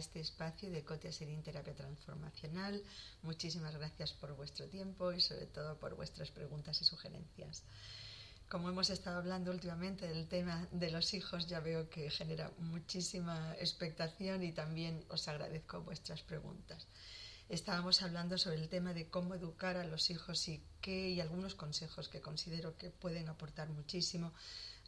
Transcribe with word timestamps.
este 0.00 0.18
espacio 0.18 0.70
de 0.70 0.82
Cotia 0.82 1.12
Serín 1.12 1.42
Terapia 1.42 1.74
Transformacional. 1.74 2.82
Muchísimas 3.22 3.76
gracias 3.76 4.12
por 4.14 4.34
vuestro 4.34 4.66
tiempo 4.66 5.12
y 5.12 5.20
sobre 5.20 5.46
todo 5.46 5.78
por 5.78 5.94
vuestras 5.94 6.30
preguntas 6.30 6.80
y 6.80 6.84
sugerencias. 6.84 7.62
Como 8.48 8.70
hemos 8.70 8.88
estado 8.90 9.18
hablando 9.18 9.52
últimamente 9.52 10.08
del 10.08 10.26
tema 10.26 10.66
de 10.72 10.90
los 10.90 11.12
hijos, 11.14 11.46
ya 11.46 11.60
veo 11.60 11.90
que 11.90 12.10
genera 12.10 12.50
muchísima 12.58 13.54
expectación 13.58 14.42
y 14.42 14.52
también 14.52 15.04
os 15.08 15.28
agradezco 15.28 15.82
vuestras 15.82 16.22
preguntas. 16.22 16.88
Estábamos 17.50 18.00
hablando 18.02 18.38
sobre 18.38 18.56
el 18.56 18.68
tema 18.68 18.94
de 18.94 19.08
cómo 19.08 19.34
educar 19.34 19.76
a 19.76 19.84
los 19.84 20.08
hijos 20.10 20.48
y 20.48 20.62
qué 20.80 21.10
y 21.10 21.20
algunos 21.20 21.54
consejos 21.54 22.08
que 22.08 22.20
considero 22.20 22.78
que 22.78 22.90
pueden 22.90 23.28
aportar 23.28 23.68
muchísimo. 23.68 24.32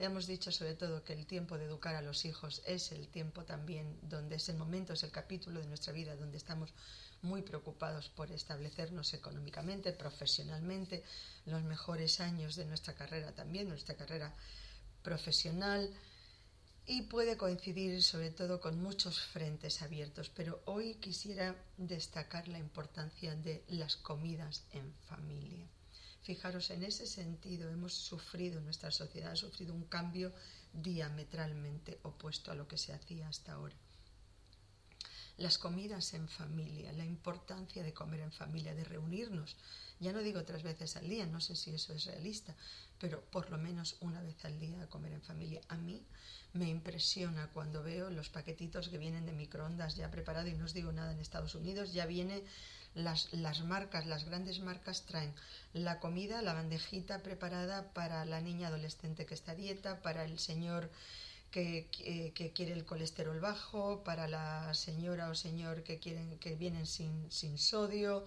Hemos 0.02 0.26
dicho 0.26 0.50
sobre 0.50 0.74
todo 0.74 1.04
que 1.04 1.12
el 1.12 1.26
tiempo 1.26 1.56
de 1.56 1.66
educar 1.66 1.94
a 1.94 2.02
los 2.02 2.24
hijos 2.24 2.60
es 2.66 2.90
el 2.90 3.06
tiempo 3.06 3.44
también 3.44 4.00
donde 4.02 4.34
es 4.34 4.48
el 4.48 4.56
momento, 4.56 4.94
es 4.94 5.04
el 5.04 5.12
capítulo 5.12 5.60
de 5.60 5.68
nuestra 5.68 5.92
vida 5.92 6.16
donde 6.16 6.38
estamos 6.38 6.74
muy 7.20 7.42
preocupados 7.42 8.08
por 8.08 8.32
establecernos 8.32 9.14
económicamente, 9.14 9.92
profesionalmente, 9.92 11.04
los 11.46 11.62
mejores 11.62 12.18
años 12.18 12.56
de 12.56 12.64
nuestra 12.64 12.94
carrera 12.94 13.30
también, 13.30 13.68
nuestra 13.68 13.94
carrera 13.94 14.34
profesional, 15.04 15.88
y 16.84 17.02
puede 17.02 17.36
coincidir 17.36 18.02
sobre 18.02 18.32
todo 18.32 18.60
con 18.60 18.82
muchos 18.82 19.20
frentes 19.20 19.82
abiertos, 19.82 20.30
pero 20.30 20.62
hoy 20.64 20.94
quisiera 20.94 21.54
destacar 21.76 22.48
la 22.48 22.58
importancia 22.58 23.36
de 23.36 23.62
las 23.68 23.94
comidas 23.94 24.64
en 24.72 24.92
familia. 25.06 25.68
Fijaros, 26.22 26.70
en 26.70 26.84
ese 26.84 27.06
sentido 27.06 27.68
hemos 27.68 27.94
sufrido, 27.94 28.60
nuestra 28.60 28.90
sociedad 28.90 29.32
ha 29.32 29.36
sufrido 29.36 29.74
un 29.74 29.84
cambio 29.84 30.32
diametralmente 30.72 31.98
opuesto 32.02 32.50
a 32.50 32.54
lo 32.54 32.68
que 32.68 32.78
se 32.78 32.92
hacía 32.92 33.28
hasta 33.28 33.52
ahora 33.52 33.74
las 35.38 35.58
comidas 35.58 36.14
en 36.14 36.28
familia, 36.28 36.92
la 36.92 37.04
importancia 37.04 37.82
de 37.82 37.92
comer 37.92 38.20
en 38.20 38.32
familia, 38.32 38.74
de 38.74 38.84
reunirnos. 38.84 39.56
Ya 40.00 40.12
no 40.12 40.20
digo 40.20 40.44
tres 40.44 40.62
veces 40.62 40.96
al 40.96 41.08
día, 41.08 41.26
no 41.26 41.40
sé 41.40 41.56
si 41.56 41.74
eso 41.74 41.92
es 41.94 42.04
realista, 42.04 42.54
pero 42.98 43.22
por 43.30 43.50
lo 43.50 43.58
menos 43.58 43.96
una 44.00 44.20
vez 44.20 44.44
al 44.44 44.58
día 44.58 44.88
comer 44.88 45.12
en 45.12 45.22
familia. 45.22 45.60
A 45.68 45.76
mí 45.76 46.02
me 46.52 46.68
impresiona 46.68 47.48
cuando 47.48 47.82
veo 47.82 48.10
los 48.10 48.28
paquetitos 48.28 48.88
que 48.88 48.98
vienen 48.98 49.26
de 49.26 49.32
microondas 49.32 49.96
ya 49.96 50.10
preparado 50.10 50.48
y 50.48 50.54
no 50.54 50.64
os 50.64 50.74
digo 50.74 50.92
nada 50.92 51.12
en 51.12 51.20
Estados 51.20 51.54
Unidos, 51.54 51.92
ya 51.92 52.06
viene 52.06 52.42
las, 52.94 53.32
las 53.32 53.62
marcas, 53.62 54.06
las 54.06 54.24
grandes 54.24 54.60
marcas 54.60 55.06
traen 55.06 55.32
la 55.72 55.98
comida, 55.98 56.42
la 56.42 56.52
bandejita 56.52 57.22
preparada 57.22 57.92
para 57.94 58.24
la 58.24 58.40
niña 58.40 58.68
adolescente 58.68 59.24
que 59.24 59.34
está 59.34 59.52
a 59.52 59.56
dieta, 59.56 60.02
para 60.02 60.24
el 60.24 60.38
señor 60.38 60.90
que, 61.52 61.86
quiere 62.54 62.72
el 62.72 62.84
colesterol 62.84 63.38
bajo, 63.38 64.02
para 64.02 64.26
la 64.26 64.74
señora 64.74 65.30
o 65.30 65.36
señor 65.36 65.84
que, 65.84 66.00
quieren, 66.00 66.38
que 66.40 66.56
vienen 66.56 66.86
sin, 66.86 67.30
sin 67.30 67.58
sodio, 67.58 68.24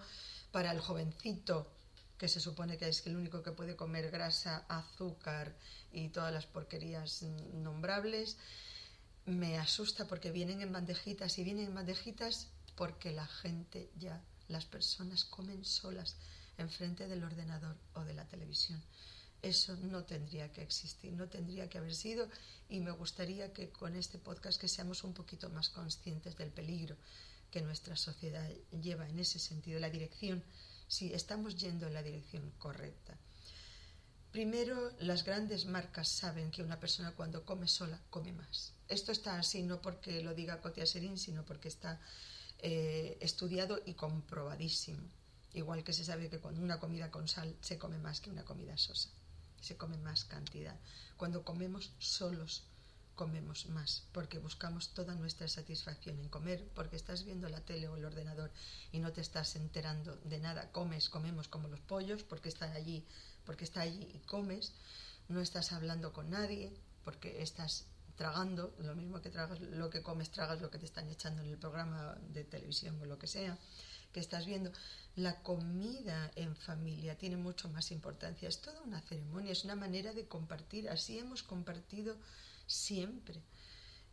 para 0.52 0.72
el 0.72 0.80
jovencito 0.80 1.70
que 2.16 2.28
se 2.28 2.40
supone 2.40 2.78
que 2.78 2.88
es 2.88 3.06
el 3.06 3.16
único 3.16 3.42
que 3.42 3.52
puede 3.52 3.76
comer 3.76 4.10
grasa, 4.10 4.64
azúcar 4.68 5.54
y 5.92 6.08
todas 6.08 6.32
las 6.32 6.46
porquerías 6.46 7.22
nombrables. 7.52 8.38
Me 9.26 9.58
asusta 9.58 10.06
porque 10.06 10.30
vienen 10.30 10.62
en 10.62 10.72
bandejitas 10.72 11.36
y 11.36 11.44
vienen 11.44 11.66
en 11.66 11.74
bandejitas 11.74 12.48
porque 12.74 13.12
la 13.12 13.26
gente 13.26 13.90
ya, 13.98 14.22
las 14.48 14.64
personas 14.64 15.24
comen 15.24 15.64
solas 15.64 16.16
enfrente 16.58 17.06
del 17.08 17.24
ordenador 17.24 17.76
o 17.94 18.04
de 18.04 18.14
la 18.14 18.24
televisión. 18.26 18.82
Eso 19.42 19.76
no 19.76 20.04
tendría 20.04 20.52
que 20.52 20.62
existir, 20.62 21.12
no 21.12 21.28
tendría 21.28 21.68
que 21.68 21.78
haber 21.78 21.94
sido 21.94 22.28
y 22.68 22.80
me 22.80 22.90
gustaría 22.90 23.52
que 23.52 23.70
con 23.70 23.94
este 23.94 24.18
podcast 24.18 24.60
que 24.60 24.68
seamos 24.68 25.04
un 25.04 25.14
poquito 25.14 25.50
más 25.50 25.68
conscientes 25.68 26.36
del 26.36 26.50
peligro 26.50 26.96
que 27.50 27.62
nuestra 27.62 27.96
sociedad 27.96 28.48
lleva 28.82 29.08
en 29.08 29.18
ese 29.18 29.38
sentido, 29.38 29.78
la 29.78 29.90
dirección, 29.90 30.42
si 30.88 31.12
estamos 31.12 31.56
yendo 31.56 31.86
en 31.86 31.94
la 31.94 32.02
dirección 32.02 32.50
correcta. 32.58 33.16
Primero, 34.32 34.92
las 34.98 35.24
grandes 35.24 35.64
marcas 35.64 36.08
saben 36.08 36.50
que 36.50 36.62
una 36.62 36.80
persona 36.80 37.12
cuando 37.12 37.44
come 37.44 37.68
sola 37.68 38.00
come 38.10 38.32
más. 38.32 38.74
Esto 38.88 39.12
está 39.12 39.38
así 39.38 39.62
no 39.62 39.80
porque 39.80 40.22
lo 40.22 40.34
diga 40.34 40.60
Cotia 40.60 40.86
Serín, 40.86 41.18
sino 41.18 41.44
porque 41.44 41.68
está 41.68 42.00
eh, 42.58 43.16
estudiado 43.20 43.80
y 43.86 43.94
comprobadísimo. 43.94 45.08
Igual 45.54 45.84
que 45.84 45.94
se 45.94 46.04
sabe 46.04 46.28
que 46.28 46.40
cuando 46.40 46.60
una 46.60 46.78
comida 46.78 47.10
con 47.10 47.28
sal 47.28 47.56
se 47.62 47.78
come 47.78 47.96
más 47.98 48.20
que 48.20 48.30
una 48.30 48.44
comida 48.44 48.76
sosa 48.76 49.08
se 49.60 49.76
come 49.76 49.98
más 49.98 50.24
cantidad. 50.24 50.78
Cuando 51.16 51.44
comemos 51.44 51.92
solos, 51.98 52.64
comemos 53.16 53.66
más, 53.66 54.04
porque 54.12 54.38
buscamos 54.38 54.90
toda 54.90 55.14
nuestra 55.14 55.48
satisfacción 55.48 56.18
en 56.20 56.28
comer, 56.28 56.68
porque 56.74 56.96
estás 56.96 57.24
viendo 57.24 57.48
la 57.48 57.62
tele 57.62 57.88
o 57.88 57.96
el 57.96 58.04
ordenador 58.04 58.50
y 58.92 58.98
no 58.98 59.12
te 59.12 59.22
estás 59.22 59.56
enterando 59.56 60.16
de 60.24 60.38
nada, 60.38 60.70
comes, 60.70 61.08
comemos 61.08 61.48
como 61.48 61.68
los 61.68 61.80
pollos, 61.80 62.22
porque 62.22 62.50
están 62.50 62.72
allí, 62.72 63.04
porque 63.44 63.64
está 63.64 63.80
allí 63.80 64.06
y 64.14 64.18
comes, 64.20 64.72
no 65.28 65.40
estás 65.40 65.72
hablando 65.72 66.12
con 66.12 66.30
nadie, 66.30 66.72
porque 67.04 67.42
estás 67.42 67.86
tragando, 68.16 68.74
lo 68.78 68.94
mismo 68.94 69.20
que 69.20 69.30
tragas 69.30 69.60
lo 69.60 69.90
que 69.90 70.02
comes, 70.02 70.30
tragas 70.30 70.60
lo 70.60 70.70
que 70.70 70.78
te 70.78 70.86
están 70.86 71.08
echando 71.08 71.42
en 71.42 71.48
el 71.48 71.58
programa 71.58 72.16
de 72.32 72.44
televisión 72.44 73.00
o 73.00 73.06
lo 73.06 73.18
que 73.18 73.26
sea 73.26 73.58
que 74.16 74.20
estás 74.20 74.46
viendo. 74.46 74.72
La 75.16 75.42
comida 75.42 76.32
en 76.36 76.56
familia 76.56 77.18
tiene 77.18 77.36
mucho 77.36 77.68
más 77.68 77.90
importancia. 77.90 78.48
Es 78.48 78.62
toda 78.62 78.80
una 78.80 79.02
ceremonia, 79.02 79.52
es 79.52 79.64
una 79.64 79.76
manera 79.76 80.14
de 80.14 80.26
compartir. 80.26 80.88
Así 80.88 81.18
hemos 81.18 81.42
compartido 81.42 82.16
siempre. 82.66 83.42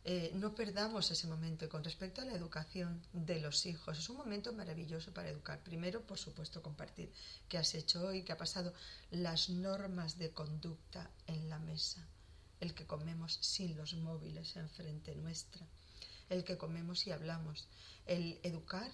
Eh, 0.04 0.30
no 0.34 0.54
perdamos 0.54 1.10
ese 1.10 1.26
momento. 1.26 1.64
Y 1.64 1.68
con 1.68 1.82
respecto 1.82 2.20
a 2.20 2.26
la 2.26 2.34
educación 2.34 3.00
de 3.14 3.40
los 3.40 3.64
hijos, 3.64 3.98
es 3.98 4.10
un 4.10 4.18
momento 4.18 4.52
maravilloso 4.52 5.14
para 5.14 5.30
educar. 5.30 5.62
Primero, 5.64 6.02
por 6.02 6.18
supuesto, 6.18 6.60
compartir 6.60 7.10
qué 7.48 7.56
has 7.56 7.74
hecho 7.74 8.06
hoy, 8.06 8.24
qué 8.24 8.32
ha 8.32 8.36
pasado, 8.36 8.74
las 9.10 9.48
normas 9.48 10.18
de 10.18 10.32
conducta 10.32 11.10
en 11.26 11.48
la 11.48 11.58
mesa, 11.60 12.06
el 12.60 12.74
que 12.74 12.84
comemos 12.86 13.38
sin 13.40 13.74
los 13.78 13.94
móviles 13.94 14.54
enfrente 14.56 15.14
nuestra, 15.14 15.66
el 16.28 16.44
que 16.44 16.58
comemos 16.58 17.06
y 17.06 17.10
hablamos, 17.10 17.68
el 18.04 18.38
educar 18.42 18.92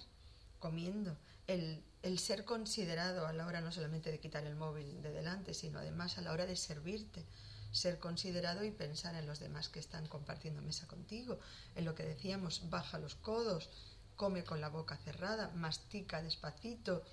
comiendo, 0.61 1.17
el, 1.47 1.83
el, 2.03 2.19
ser 2.19 2.45
considerado 2.45 3.27
a 3.27 3.33
la 3.33 3.45
hora 3.45 3.59
no 3.59 3.73
solamente 3.73 4.11
de 4.11 4.21
quitar 4.21 4.45
el 4.45 4.55
móvil 4.55 5.01
de 5.01 5.11
delante, 5.11 5.53
sino 5.53 5.79
además 5.79 6.17
a 6.17 6.21
la 6.21 6.31
hora 6.31 6.45
de 6.45 6.55
servirte, 6.55 7.25
ser 7.71 7.99
considerado 7.99 8.63
y 8.63 8.71
pensar 8.71 9.15
en 9.15 9.27
los 9.27 9.39
demás 9.39 9.67
que 9.67 9.79
están 9.79 10.07
compartiendo 10.07 10.61
mesa 10.61 10.87
contigo, 10.87 11.39
en 11.75 11.83
lo 11.83 11.95
que 11.95 12.03
decíamos, 12.03 12.69
baja 12.69 12.99
los 12.99 13.15
codos, 13.15 13.69
come 14.15 14.43
con 14.43 14.61
la 14.61 14.69
boca 14.69 14.97
cerrada, 14.97 15.49
mastica 15.55 16.21
despacito, 16.21 17.03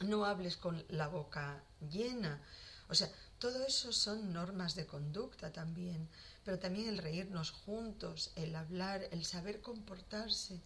no 0.00 0.24
hables 0.24 0.56
con 0.56 0.84
la 0.88 1.08
boca 1.08 1.62
llena. 1.90 2.42
O 2.88 2.94
sea, 2.94 3.10
todo 3.38 3.64
eso 3.64 3.92
son 3.92 4.32
normas 4.32 4.74
de 4.74 4.86
conducta 4.86 5.52
también, 5.52 6.08
pero 6.44 6.58
también 6.58 6.88
el 6.88 6.98
reírnos 6.98 7.50
juntos, 7.50 8.32
el 8.34 8.56
hablar, 8.56 9.06
el 9.12 9.24
saber 9.24 9.60
comportarse, 9.60 10.60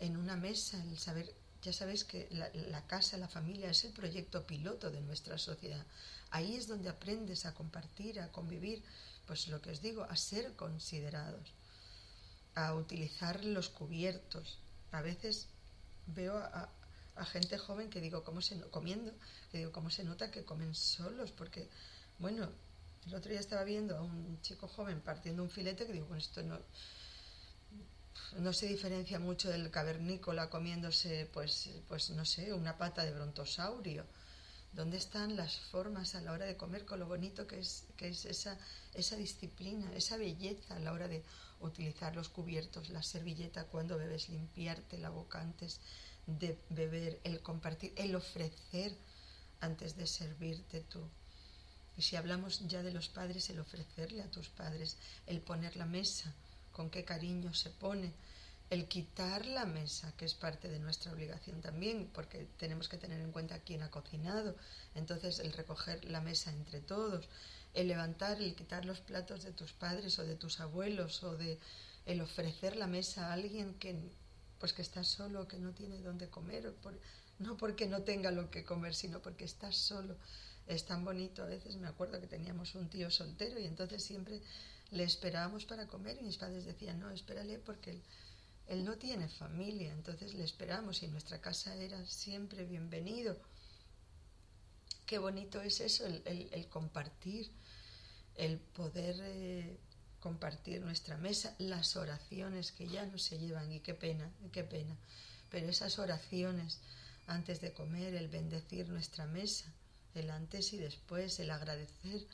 en 0.00 0.16
una 0.16 0.36
mesa, 0.36 0.82
el 0.84 0.98
saber, 0.98 1.32
ya 1.62 1.72
sabéis 1.72 2.04
que 2.04 2.26
la, 2.30 2.86
casa, 2.86 3.18
la 3.18 3.28
familia 3.28 3.70
es 3.70 3.84
el 3.84 3.92
proyecto 3.92 4.46
piloto 4.46 4.90
de 4.90 5.02
nuestra 5.02 5.38
sociedad. 5.38 5.84
Ahí 6.30 6.56
es 6.56 6.66
donde 6.66 6.88
aprendes 6.88 7.44
a 7.44 7.54
compartir, 7.54 8.18
a 8.20 8.32
convivir, 8.32 8.82
pues 9.26 9.48
lo 9.48 9.60
que 9.60 9.70
os 9.70 9.82
digo, 9.82 10.04
a 10.04 10.16
ser 10.16 10.54
considerados, 10.56 11.52
a 12.54 12.74
utilizar 12.74 13.44
los 13.44 13.68
cubiertos. 13.68 14.58
A 14.90 15.02
veces 15.02 15.48
veo 16.06 16.38
a, 16.38 16.68
gente 17.26 17.58
joven 17.58 17.90
que 17.90 18.00
digo, 18.00 18.24
¿cómo 18.24 18.40
se, 18.40 18.58
comiendo, 18.70 19.12
que 19.52 19.58
digo, 19.58 19.72
¿cómo 19.72 19.90
se 19.90 20.04
nota 20.04 20.30
que 20.30 20.46
comen 20.46 20.74
solos? 20.74 21.30
Porque, 21.30 21.68
bueno, 22.18 22.48
el 23.06 23.14
otro 23.14 23.30
día 23.30 23.40
estaba 23.40 23.64
viendo 23.64 23.98
a 23.98 24.00
un 24.00 24.40
chico 24.40 24.66
joven 24.66 25.02
partiendo 25.02 25.42
un 25.42 25.50
filete 25.50 25.86
que 25.86 25.92
digo, 25.92 26.06
bueno, 26.06 26.22
esto 26.22 26.42
no, 26.42 26.58
no 28.38 28.52
se 28.52 28.66
diferencia 28.66 29.18
mucho 29.18 29.48
del 29.50 29.70
cavernícola 29.70 30.50
comiéndose, 30.50 31.28
pues, 31.32 31.70
pues 31.88 32.10
no 32.10 32.24
sé, 32.24 32.52
una 32.54 32.78
pata 32.78 33.04
de 33.04 33.12
brontosaurio. 33.12 34.04
¿Dónde 34.72 34.98
están 34.98 35.34
las 35.34 35.58
formas 35.58 36.14
a 36.14 36.20
la 36.20 36.32
hora 36.32 36.46
de 36.46 36.56
comer 36.56 36.84
con 36.84 37.00
lo 37.00 37.06
bonito 37.06 37.46
que 37.46 37.58
es, 37.58 37.84
que 37.96 38.08
es 38.08 38.24
esa, 38.24 38.56
esa 38.94 39.16
disciplina, 39.16 39.92
esa 39.96 40.16
belleza 40.16 40.76
a 40.76 40.78
la 40.78 40.92
hora 40.92 41.08
de 41.08 41.24
utilizar 41.60 42.14
los 42.14 42.28
cubiertos, 42.28 42.88
la 42.90 43.02
servilleta 43.02 43.64
cuando 43.64 43.98
bebes, 43.98 44.28
limpiarte 44.28 44.96
la 44.98 45.10
boca 45.10 45.40
antes 45.40 45.80
de 46.26 46.56
beber, 46.68 47.20
el 47.24 47.40
compartir, 47.40 47.92
el 47.96 48.14
ofrecer 48.14 48.94
antes 49.60 49.96
de 49.96 50.06
servirte 50.06 50.82
tú? 50.82 51.02
Y 51.96 52.02
si 52.02 52.14
hablamos 52.14 52.66
ya 52.68 52.82
de 52.82 52.92
los 52.92 53.08
padres, 53.08 53.50
el 53.50 53.58
ofrecerle 53.58 54.22
a 54.22 54.30
tus 54.30 54.48
padres, 54.48 54.96
el 55.26 55.40
poner 55.40 55.76
la 55.76 55.86
mesa, 55.86 56.32
con 56.72 56.90
qué 56.90 57.04
cariño 57.04 57.54
se 57.54 57.70
pone, 57.70 58.12
el 58.70 58.86
quitar 58.86 59.46
la 59.46 59.66
mesa, 59.66 60.14
que 60.16 60.24
es 60.24 60.34
parte 60.34 60.68
de 60.68 60.78
nuestra 60.78 61.12
obligación 61.12 61.60
también, 61.60 62.08
porque 62.14 62.46
tenemos 62.56 62.88
que 62.88 62.98
tener 62.98 63.20
en 63.20 63.32
cuenta 63.32 63.58
quién 63.60 63.82
ha 63.82 63.90
cocinado, 63.90 64.54
entonces 64.94 65.40
el 65.40 65.52
recoger 65.52 66.04
la 66.04 66.20
mesa 66.20 66.52
entre 66.52 66.80
todos, 66.80 67.28
el 67.74 67.88
levantar, 67.88 68.40
el 68.40 68.54
quitar 68.54 68.84
los 68.84 69.00
platos 69.00 69.42
de 69.42 69.52
tus 69.52 69.72
padres 69.72 70.18
o 70.18 70.24
de 70.24 70.36
tus 70.36 70.60
abuelos 70.60 71.22
o 71.24 71.36
de 71.36 71.58
el 72.06 72.20
ofrecer 72.20 72.76
la 72.76 72.86
mesa 72.86 73.28
a 73.28 73.32
alguien 73.32 73.74
que 73.74 73.96
pues 74.60 74.72
que 74.74 74.82
está 74.82 75.02
solo, 75.04 75.48
que 75.48 75.58
no 75.58 75.72
tiene 75.72 76.02
dónde 76.02 76.28
comer, 76.28 76.74
no 77.38 77.56
porque 77.56 77.86
no 77.86 78.02
tenga 78.02 78.30
lo 78.30 78.50
que 78.50 78.64
comer, 78.64 78.94
sino 78.94 79.20
porque 79.20 79.46
está 79.46 79.72
solo. 79.72 80.16
Es 80.66 80.84
tan 80.84 81.02
bonito, 81.02 81.42
a 81.42 81.46
veces 81.46 81.76
me 81.76 81.88
acuerdo 81.88 82.20
que 82.20 82.26
teníamos 82.26 82.74
un 82.74 82.88
tío 82.90 83.10
soltero 83.10 83.58
y 83.58 83.64
entonces 83.64 84.04
siempre 84.04 84.42
le 84.90 85.04
esperábamos 85.04 85.64
para 85.64 85.86
comer 85.86 86.18
y 86.20 86.24
mis 86.24 86.36
padres 86.36 86.64
decían, 86.64 86.98
no, 86.98 87.10
espérale 87.10 87.58
porque 87.58 88.00
él, 88.66 88.84
no 88.84 88.96
tiene 88.98 89.28
familia, 89.28 89.92
entonces 89.92 90.34
le 90.34 90.44
esperamos 90.44 91.02
y 91.02 91.08
nuestra 91.08 91.40
casa 91.40 91.74
era 91.74 92.04
siempre 92.06 92.64
bienvenido. 92.64 93.36
Qué 95.06 95.18
bonito 95.18 95.60
es 95.60 95.80
eso, 95.80 96.06
el, 96.06 96.68
compartir, 96.68 97.50
el 98.36 98.58
poder 98.58 99.16
eh, 99.20 99.76
compartir 100.20 100.80
nuestra 100.82 101.16
mesa, 101.16 101.54
las 101.58 101.96
oraciones 101.96 102.70
que 102.70 102.86
ya 102.86 103.04
no 103.06 103.18
se 103.18 103.38
llevan 103.38 103.72
y 103.72 103.80
qué 103.80 103.94
pena, 103.94 104.30
qué 104.52 104.62
pena, 104.62 104.96
pero 105.50 105.68
esas 105.68 105.98
oraciones 105.98 106.78
antes 107.26 107.60
de 107.60 107.72
comer, 107.72 108.14
el 108.14 108.28
bendecir 108.28 108.88
nuestra 108.88 109.26
mesa, 109.26 109.72
el 110.14 110.30
antes 110.30 110.72
y 110.72 110.78
después, 110.78 111.38
el 111.38 111.50
agradecer, 111.50 112.26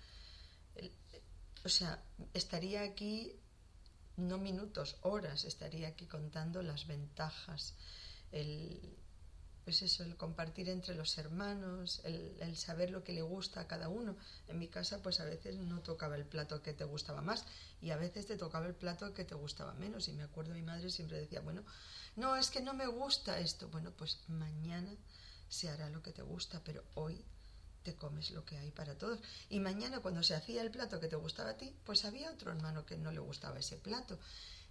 o 1.67 1.69
sea, 1.69 2.01
estaría 2.33 2.83
aquí 2.83 3.35
no 4.17 4.39
minutos, 4.39 4.97
horas, 5.03 5.45
estaría 5.45 5.89
aquí 5.89 6.07
contando 6.07 6.63
las 6.63 6.87
ventajas, 6.87 7.75
el, 8.31 8.97
pues 9.65 9.83
eso, 9.83 10.05
el 10.05 10.17
compartir 10.17 10.69
entre 10.69 10.95
los 10.95 11.19
hermanos, 11.19 12.03
el, 12.05 12.57
saber 12.57 12.91
lo 12.91 13.03
que 13.03 13.13
le 13.13 13.23
gusta 13.23 13.63
a 13.63 13.67
cada 13.67 13.89
uno. 13.89 14.17
En 14.47 14.61
mi 14.61 14.69
casa, 14.69 15.03
pues 15.03 15.19
a 15.19 15.25
veces 15.25 15.57
no 15.57 15.81
tocaba 15.81 16.15
el 16.15 16.25
plato 16.25 16.63
que 16.63 16.73
te 16.73 16.85
gustaba 16.85 17.21
más 17.21 17.45
y 17.83 17.91
a 17.91 17.97
veces 17.97 18.27
te 18.27 18.37
tocaba 18.37 18.67
el 18.67 18.77
plato 18.77 19.13
que 19.13 19.25
te 19.25 19.35
gustaba 19.35 19.75
menos. 19.75 20.07
Y 20.07 20.13
me 20.13 20.23
acuerdo, 20.23 20.55
mi 20.55 20.63
madre 20.63 20.89
siempre 20.89 21.19
decía, 21.19 21.41
bueno, 21.41 21.65
no, 22.15 22.37
es 22.37 22.51
que 22.51 22.61
no 22.61 22.75
me 22.75 22.87
gusta 22.87 23.41
esto. 23.41 23.69
Bueno, 23.71 23.91
pues 23.91 24.21
mañana 24.29 24.97
se 25.49 25.69
hará 25.69 25.91
lo 25.91 26.01
que 26.01 26.13
te 26.13 26.23
gusta, 26.23 26.63
pero 26.63 26.85
hoy 26.95 27.25
te 27.87 27.95
comes 27.95 28.33
lo 28.33 28.45
que 28.45 28.59
hay 28.59 28.73
para 28.73 28.99
todos. 28.99 29.21
Y 29.49 29.61
mañana 29.61 30.01
cuando 30.01 30.25
se 30.25 30.35
hacía 30.35 30.61
el 30.61 30.73
plato 30.73 30.99
que 30.99 31.07
te 31.07 31.15
gustaba 31.15 31.51
a 31.51 31.57
ti, 31.57 31.73
pues 31.85 32.05
había 32.05 32.33
otro 32.33 32.51
hermano 32.51 32.85
que 32.85 32.99
no 32.99 33.13
le 33.13 33.21
gustaba 33.21 33.61
ese 33.61 33.77
plato. 33.77 34.19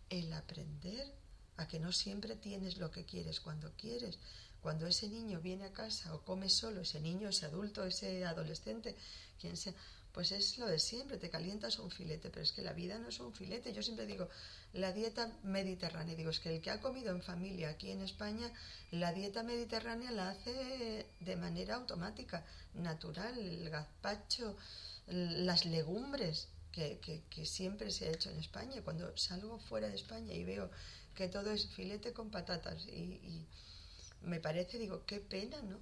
El 0.10 0.34
aprender 0.34 1.14
a 1.56 1.66
que 1.66 1.80
no 1.80 1.94
siempre 1.94 2.36
tienes 2.36 2.78
lo 2.78 2.92
que 2.92 3.06
quieres 3.06 3.40
cuando 3.40 3.72
quieres, 3.78 4.20
cuando 4.62 4.86
ese 4.86 5.08
niño 5.08 5.40
viene 5.40 5.64
a 5.64 5.72
casa 5.72 6.14
o 6.14 6.24
come 6.24 6.50
solo, 6.50 6.82
ese 6.82 7.00
niño, 7.00 7.30
ese 7.30 7.46
adulto, 7.46 7.86
ese 7.86 8.26
adolescente, 8.26 8.98
quien 9.40 9.56
sea, 9.56 9.74
pues 10.16 10.32
es 10.32 10.58
lo 10.58 10.66
de 10.68 10.80
siempre, 10.80 11.18
te 11.18 11.30
calientas 11.30 11.78
un 11.78 11.92
filete, 11.92 12.30
pero 12.30 12.44
es 12.44 12.54
que 12.54 12.62
la 12.62 12.72
vida 12.72 12.98
no 12.98 13.10
es 13.10 13.20
un 13.20 13.34
filete. 13.34 13.74
Yo 13.74 13.84
siempre 13.84 14.06
digo, 14.06 14.30
la 14.72 14.94
dieta 14.94 15.30
mediterránea, 15.44 16.16
digo, 16.16 16.30
es 16.30 16.40
que 16.40 16.56
el 16.56 16.62
que 16.62 16.72
ha 16.72 16.80
comido 16.80 17.12
en 17.12 17.22
familia 17.22 17.68
aquí 17.68 17.92
en 17.92 18.00
España, 18.00 18.50
la 18.92 19.12
dieta 19.12 19.44
mediterránea 19.44 20.12
la 20.12 20.30
hace 20.30 21.06
de 21.20 21.36
manera 21.36 21.76
automática, 21.76 22.46
natural, 22.76 23.38
el 23.38 23.70
gazpacho, 23.70 24.56
las 25.08 25.66
legumbres, 25.66 26.48
que, 26.72 26.98
que, 27.30 27.46
siempre 27.46 27.92
se 27.92 28.08
ha 28.08 28.12
hecho 28.14 28.30
en 28.30 28.40
España. 28.40 28.82
Cuando 28.86 29.18
salgo 29.18 29.60
fuera 29.60 29.90
de 29.90 29.96
España 29.96 30.34
y 30.34 30.46
veo 30.46 30.72
que 31.14 31.28
todo 31.28 31.52
es 31.52 31.68
filete 31.68 32.14
con 32.14 32.32
patatas 32.32 32.86
y 32.88 33.46
me 34.22 34.40
parece, 34.40 34.80
digo, 34.80 35.06
qué 35.06 35.20
pena, 35.20 35.62
¿no? 35.62 35.78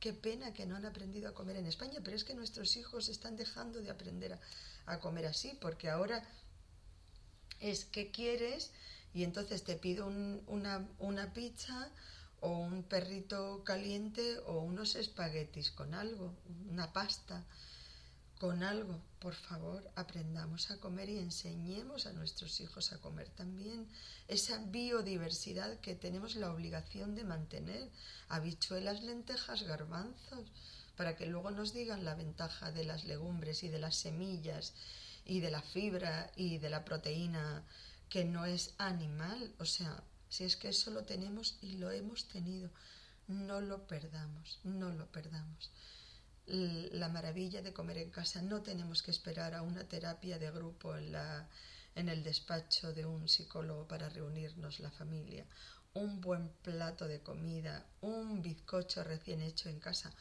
Qué 0.00 0.12
pena 0.12 0.52
que 0.52 0.66
no 0.66 0.76
han 0.76 0.84
aprendido 0.84 1.28
a 1.28 1.34
comer 1.34 1.56
en 1.56 1.66
España, 1.66 2.00
pero 2.04 2.16
es 2.16 2.24
que 2.24 2.34
nuestros 2.34 2.76
hijos 2.76 3.08
están 3.08 3.36
dejando 3.36 3.80
de 3.80 3.90
aprender 3.90 4.38
a, 4.86 5.00
comer 5.00 5.26
así, 5.26 5.56
porque 5.60 5.88
ahora 5.88 6.22
es 7.60 7.84
que 7.84 8.10
quieres 8.10 8.72
y 9.14 9.24
entonces 9.24 9.64
te 9.64 9.76
pido 9.76 10.06
una, 10.06 10.86
una 10.98 11.32
pizza 11.32 11.90
o 12.40 12.50
un 12.50 12.82
perrito 12.82 13.64
caliente 13.64 14.38
o 14.46 14.60
unos 14.60 14.94
espaguetis 14.94 15.70
con 15.70 15.94
algo, 15.94 16.34
una 16.68 16.92
pasta 16.92 17.44
con 18.38 18.62
algo. 18.62 19.00
Por 19.18 19.34
favor, 19.34 19.90
aprendamos 19.96 20.70
a 20.70 20.78
comer 20.78 21.08
y 21.08 21.18
enseñemos 21.18 22.06
a 22.06 22.12
nuestros 22.12 22.60
hijos 22.60 22.92
a 22.92 22.98
comer 22.98 23.28
también 23.30 23.88
esa 24.28 24.58
biodiversidad 24.58 25.80
que 25.80 25.94
tenemos 25.94 26.36
la 26.36 26.52
obligación 26.52 27.14
de 27.14 27.24
mantener. 27.24 27.90
Habichuelas, 28.28 29.02
lentejas, 29.02 29.62
garbanzos, 29.62 30.52
para 30.96 31.16
que 31.16 31.26
luego 31.26 31.50
nos 31.50 31.72
digan 31.72 32.04
la 32.04 32.14
ventaja 32.14 32.72
de 32.72 32.84
las 32.84 33.04
legumbres 33.04 33.62
y 33.62 33.68
de 33.68 33.78
las 33.78 33.96
semillas 33.96 34.74
y 35.24 35.40
de 35.40 35.50
la 35.50 35.62
fibra 35.62 36.30
y 36.36 36.58
de 36.58 36.70
la 36.70 36.84
proteína 36.84 37.64
que 38.08 38.24
no 38.24 38.44
es 38.44 38.74
animal. 38.78 39.54
O 39.58 39.64
sea, 39.64 40.02
si 40.28 40.44
es 40.44 40.56
que 40.56 40.68
eso 40.68 40.90
lo 40.90 41.04
tenemos 41.04 41.58
y 41.62 41.78
lo 41.78 41.90
hemos 41.90 42.28
tenido, 42.28 42.70
no 43.28 43.60
lo 43.60 43.86
perdamos, 43.86 44.60
no 44.62 44.90
lo 44.90 45.06
perdamos 45.10 45.70
la 46.46 47.08
maravilla 47.08 47.60
de 47.60 47.72
comer 47.72 47.98
en 47.98 48.10
casa. 48.10 48.40
No 48.42 48.62
tenemos 48.62 49.02
que 49.02 49.10
esperar 49.10 49.54
a 49.54 49.62
una 49.62 49.88
terapia 49.88 50.38
de 50.38 50.50
grupo 50.50 50.96
en, 50.96 51.12
la, 51.12 51.48
en 51.94 52.08
el 52.08 52.22
despacho 52.22 52.92
de 52.92 53.04
un 53.04 53.28
psicólogo 53.28 53.88
para 53.88 54.08
reunirnos 54.08 54.80
la 54.80 54.90
familia. 54.90 55.44
Un 55.94 56.20
buen 56.20 56.48
plato 56.62 57.08
de 57.08 57.20
comida, 57.20 57.86
un 58.00 58.42
bizcocho 58.42 59.02
recién 59.02 59.40
hecho 59.40 59.68
en 59.68 59.80
casa, 59.80 60.12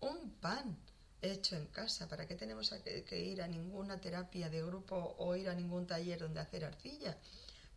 un 0.00 0.30
pan 0.40 0.78
hecho 1.20 1.56
en 1.56 1.66
casa. 1.66 2.08
¿Para 2.08 2.26
qué 2.26 2.34
tenemos 2.34 2.70
que, 2.70 3.20
ir 3.20 3.42
a 3.42 3.48
ninguna 3.48 4.00
terapia 4.00 4.50
de 4.50 4.62
grupo 4.62 5.16
o 5.18 5.34
ir 5.34 5.48
a 5.48 5.54
ningún 5.54 5.86
taller 5.86 6.20
donde 6.20 6.40
hacer 6.40 6.64
arcilla? 6.64 7.16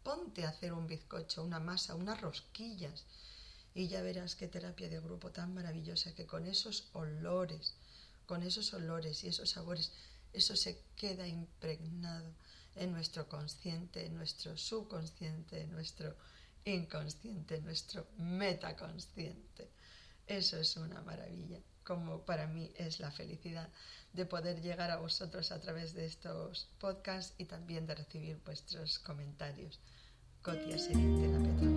Ponte 0.03 0.45
a 0.45 0.49
hacer 0.49 0.73
un 0.73 0.85
bizcocho, 0.85 1.43
una 1.43 1.59
masa, 1.59 1.95
unas 1.95 2.21
rosquillas 2.21 3.05
y 3.73 3.87
ya 3.87 4.01
verás 4.01 4.35
qué 4.35 4.47
terapia 4.47 4.89
de 4.89 4.99
grupo 4.99 5.31
tan 5.31 5.53
maravillosa 5.53 6.13
que 6.13 6.25
con 6.25 6.45
esos 6.45 6.89
olores 6.93 7.75
con 8.25 8.43
esos 8.43 8.73
olores 8.73 9.23
y 9.23 9.27
esos 9.27 9.49
sabores, 9.49 9.91
eso 10.33 10.55
se 10.55 10.83
queda 10.95 11.27
impregnado 11.27 12.33
en 12.75 12.91
nuestro 12.91 13.27
consciente, 13.27 14.05
en 14.05 14.15
nuestro 14.15 14.57
subconsciente, 14.57 15.61
en 15.61 15.71
nuestro 15.71 16.15
inconsciente, 16.65 17.55
en 17.55 17.65
nuestro 17.65 18.07
metaconsciente. 18.17 19.69
Eso 20.27 20.57
es 20.57 20.75
una 20.77 21.01
maravilla, 21.01 21.59
como 21.83 22.25
para 22.25 22.47
mí 22.47 22.71
es 22.75 22.99
la 22.99 23.11
felicidad 23.11 23.69
de 24.13 24.25
poder 24.25 24.61
llegar 24.61 24.91
a 24.91 24.97
vosotros 24.97 25.51
a 25.51 25.59
través 25.59 25.93
de 25.93 26.05
estos 26.05 26.69
podcasts 26.79 27.33
y 27.37 27.45
también 27.45 27.85
de 27.85 27.95
recibir 27.95 28.41
vuestros 28.43 28.99
comentarios. 28.99 29.79
Cotia 30.41 30.77
Petra. 30.77 31.74